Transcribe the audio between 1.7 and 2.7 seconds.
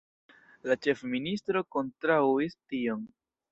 kontraŭis